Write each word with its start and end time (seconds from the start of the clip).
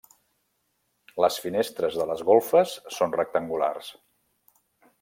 Les 1.23 1.37
finestres 1.43 1.99
de 2.01 2.07
les 2.13 2.23
golfes 2.31 2.73
són 2.97 3.15
rectangulars. 3.19 3.93